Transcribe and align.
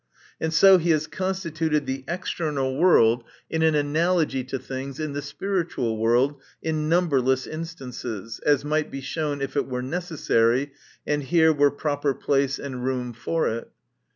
And 0.39 0.51
so 0.51 0.79
he 0.79 0.89
has 0.89 1.05
constituted 1.05 1.85
the 1.85 2.03
external 2.07 2.75
world 2.75 3.23
in 3.51 3.61
an 3.61 3.75
analogy 3.75 4.43
to 4.45 4.57
things 4.57 4.99
in 4.99 5.13
the 5.13 5.21
spiritual 5.21 5.95
world, 5.99 6.41
in 6.59 6.89
numberless 6.89 7.45
instances; 7.45 8.39
as 8.43 8.65
might 8.65 8.89
be 8.89 9.01
shown, 9.01 9.41
if 9.43 9.55
it 9.55 9.67
were 9.67 9.83
necessary, 9.83 10.71
and 11.05 11.21
here 11.21 11.53
were 11.53 11.69
proper 11.69 12.15
place 12.15 12.57
and 12.57 12.83
room 12.83 13.13
for 13.13 13.47
it. 13.47 13.69